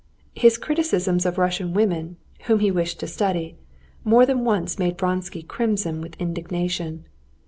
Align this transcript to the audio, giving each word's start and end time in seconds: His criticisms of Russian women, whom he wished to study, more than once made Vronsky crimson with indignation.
His 0.33 0.57
criticisms 0.57 1.27
of 1.27 1.37
Russian 1.37 1.75
women, 1.75 2.17
whom 2.47 2.57
he 2.59 2.71
wished 2.71 2.99
to 3.01 3.07
study, 3.07 3.55
more 4.03 4.25
than 4.25 4.43
once 4.43 4.79
made 4.79 4.97
Vronsky 4.97 5.43
crimson 5.43 6.01
with 6.01 6.15
indignation. 6.19 7.05